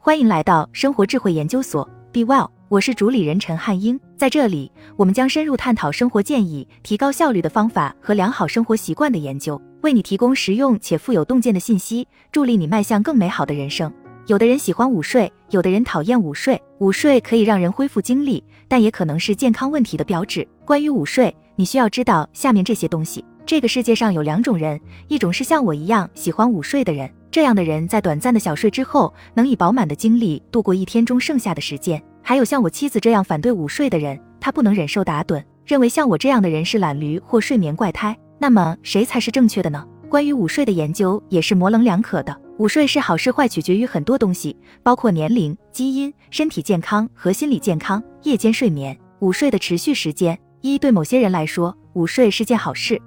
[0.00, 3.98] 欢迎来到生活智慧研究所，Be Well，我是主理人陈汉英。
[4.16, 13.92] 在这里，我们将深入探讨生活建议、提高效率的方法和良好生活习惯的研究，为你提供实用且富有洞见的信息，助力你迈向更美好的人生。
[14.28, 16.62] 有的人喜欢午睡，有的人讨厌午睡。
[16.78, 20.46] 午睡可以让人恢复精力，但也可能是健康问题的标志。
[20.64, 23.24] 关于午睡，你需要知道下面这些东西。
[23.44, 38.16] 这个世界上有两种人，一种是像我一样喜欢午睡的人，这样的人在短暂的小睡之后，能以饱满的精力度过一天中剩下的时间；还有像我妻子这样反对午睡的人，她不能忍受打盹，认为像我这样的人是懒驴或睡眠怪胎。
[38.38, 39.84] 那么谁才是正确的呢？
[40.08, 42.34] 关于午睡的研究也是模棱两可的。
[42.56, 48.02] 午睡是好是坏，取决于很多东西，包括年龄、基因、身体健康和心理健康。
[48.22, 53.00] 夜间睡眠，午睡的持续时间，一对某些人来说，午睡是件好事。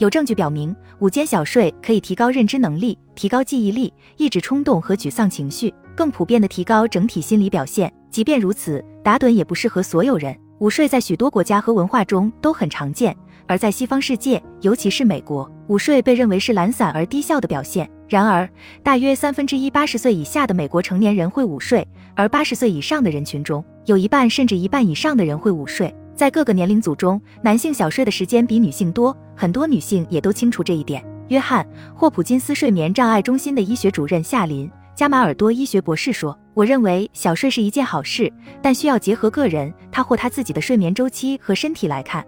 [0.00, 7.92] 有证据表明，午间小睡可以提高认知能力、提高记忆力、抑制冲动和沮丧情绪，更普遍的提高整体心理表现。
[8.10, 10.34] 即便如此，打盹也不适合所有人。
[10.60, 13.14] 午睡在许多国家和文化中都很常见，
[13.46, 17.86] 而在西方世界，尤其是美国，午睡被认为是懒散而低效的表现。
[18.08, 18.48] 然而，
[18.82, 25.94] 大约三分之一八十岁以下的美国成年人会午睡，而八十岁以上的人群中，有一半甚至一半以上的人会午睡。
[26.20, 31.02] 在各个年龄组中，男性小睡的时间比女性多，很多女性也都清楚这一点。
[31.28, 42.22] 约翰霍普金斯睡眠障碍中心的医学主任夏琳加马尔多医学博士说：“我认为小睡是一件好事，但需要结合个人他或他自己的睡眠周期和身体来看。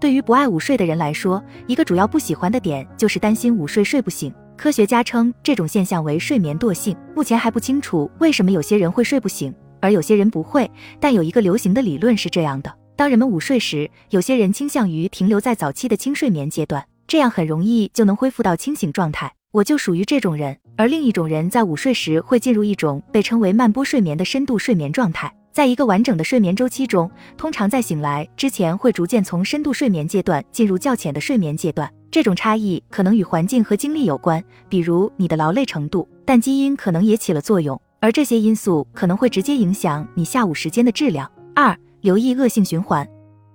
[0.00, 4.34] 对于不爱午睡的人来说，一个主要不喜欢的点就是担心午睡睡不醒。
[4.56, 6.96] 科学家称这种现象为睡眠惰性。
[7.14, 19.32] 目前还不清楚为什么有些人会睡不醒，而有些人不会，但有一个流行的理论是这样的。”当人们午睡时，有些人倾向于停留在早期的轻睡眠阶段，这样很容易就能恢复到清醒状态。
[19.52, 20.56] 我就属于这种人。
[20.76, 25.32] 而另一种人在午睡时会进入一种被称为慢波睡眠的深度睡眠状态。
[25.52, 31.88] 在一个完整的睡眠周期中，通常在醒来之前会逐渐从深度睡眠阶段进入较浅的睡眠阶段。
[32.10, 41.30] 这种差异可能与环境和精力有关，比如你的劳累程度，但基因可能也起了作用，而这些因素可能会直接影响你下午时间的质量。
[41.54, 43.06] 二留意恶性循环。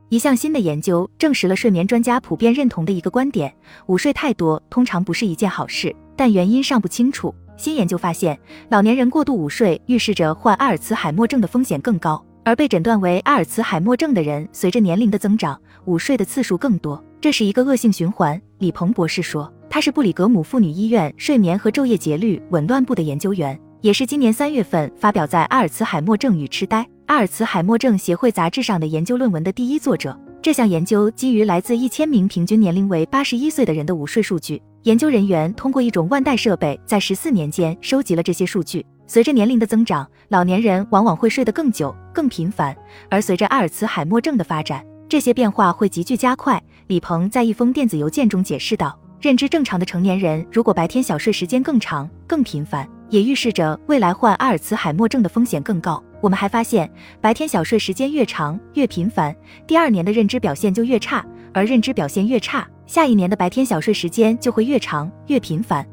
[0.09, 3.52] 一项新的研究证实了睡眠专家普遍认同的一个观点：
[3.88, 7.34] 午睡太多通常不是一件好事，但原因尚不清楚。
[7.58, 8.38] 新研究发现，
[8.70, 17.03] 老年人过度午睡预示着患阿尔茨海默症的风险更高，而被诊断为阿尔茨海默症的人，随着年龄的增长，午睡的次数更多。
[17.22, 18.40] 这是一个恶性循环。
[18.59, 26.82] 李鹏博士说，他是布里格姆妇女医院睡眠和昼夜节律紊乱部的研究员，也是今年三月份发表在《阿尔茨海默症与痴呆》。
[27.08, 30.18] 阿尔茨海默症协会杂志上的研究论文的第一作者。
[30.42, 34.62] 这项研究基于来自一千名平均年龄为八十一岁的人的午睡数据。
[34.84, 38.86] 研究人员通过一种腕带设备，在十四年间收集了这些数据。
[39.06, 42.74] 随着年龄的增长，老年人往往会睡得更久、更频繁，
[43.10, 46.62] 而随着阿尔茨海默症的发展，这些变化会急剧加快。
[46.88, 56.90] 李鹏在一封电子邮件中解释道：“认知正常的成年人，如果白天小睡时间更长、更频繁，也预示着未来患阿尔茨海默症的风险更高。”我们还发现，
[57.22, 59.35] 白天小睡时间越长、越频繁，
[59.68, 61.23] 第二年的认知表现就越差，
[61.53, 65.85] 而认知表现越差，下一年的白天小睡时间就会越长、越频繁。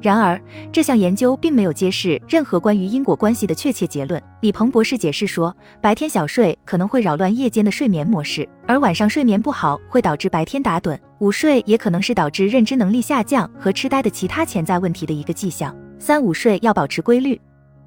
[0.00, 0.40] 然而，
[0.72, 4.20] 这项研究并没有揭示任何关于因果关系的确切结论。
[4.40, 10.98] 李鹏博士解释说，白天小睡可能会扰乱夜间的睡眠模式，而晚上睡眠不好会导致白天打盹。
[11.18, 15.72] 午睡也可能是导致认知能力下降和痴呆的其他潜在问题的一个迹象。
[16.02, 17.40] 三、午睡要保持规律。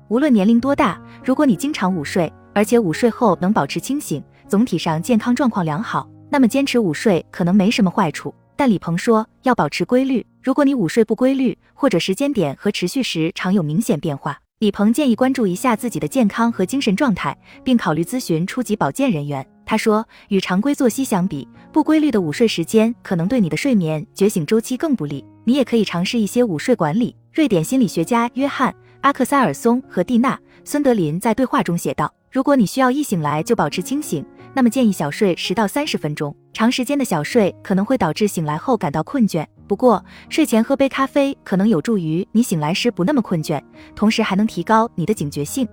[0.08, 8.34] 无论年龄多大，如果你经常午睡，而且午睡后能保持清醒，总体上健康状况良好，那么坚持午睡可能没什么坏处。
[8.56, 19.46] 但李鹏说要保持规律，如果你午睡不规律，或者时间点和持续时常有明显变化，李鹏建议关注一下自己的健康和精神状态，并考虑咨询初级保健人员。
[19.66, 25.26] 他说，与常规作息相比，不规律的午睡时间可能对你的睡眠觉醒周期更不利。
[25.44, 27.16] 你也可以尝试一些午睡管理。
[27.34, 28.74] 瑞典心理学家约翰。
[29.02, 34.26] 阿克塞尔松和蒂娜·孙德林在对话中写道：“如果你需要一醒来就保持清醒，
[34.56, 36.36] 那么建议小睡十到三十分钟。
[36.54, 43.62] 长时间的小睡可能会导致醒来后感到困倦，不过睡前喝杯咖啡可能有助于你醒来时不那么困倦，
[43.96, 45.68] 同时还能提高你的警觉性。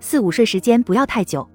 [0.00, 1.48] 四午睡时间不要太久，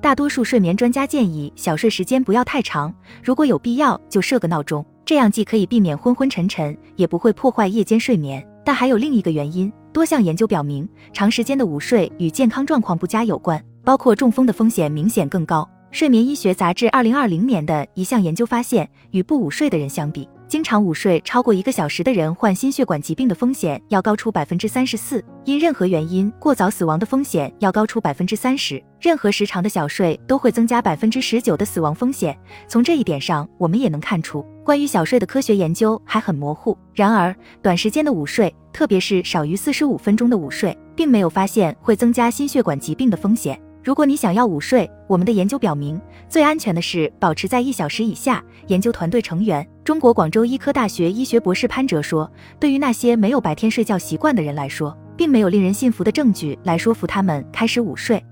[0.00, 8.46] 大多数睡眠专家建议小睡时间不要太长，如果有必要就设个闹钟，这样既可以避免昏昏沉沉，也不会破坏夜间睡眠。
[8.64, 15.68] 但还有另一个原因。”多项研究表明，长时间的午睡与健康状况不佳有关，包括中风的风险明显更高。
[15.90, 28.82] 睡眠医学杂志二零二零年的一项研究发现，与不午睡的人相比，经常午睡超过一个小时的人，患心血管疾病的风险要高出百分之三十四；因任何原因过早死亡的风险要高出百分之三十。
[28.98, 32.34] 任何时长的小睡都会增加百分之十九的死亡风险。
[32.66, 36.76] 从这一点上，我们也能看出，关于小睡的科学研究还很模糊。
[36.94, 43.60] 然而，短时间的午睡，特别是少于四十五分钟的午睡，并没有发现会增加心血管疾病的风险。
[43.88, 45.98] 如果你想要午睡，我们的研究表明，
[46.28, 48.44] 最安全的是保持在一小时以下。
[48.66, 52.30] 研究团队成员、中国广州医科大学医学博士潘哲说
[52.60, 58.22] ：“对于那些没有白天睡觉习惯的人来说，并没有令人信服的证据来说服他们开始午睡。”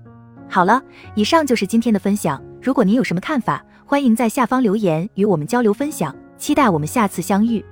[0.47, 0.79] 好了，
[1.15, 2.39] 以上就是今天的分享。
[2.61, 6.15] 如果您有什么看法，欢迎在下方留言与我们交流分享。
[6.37, 7.65] 期待我们下次相遇。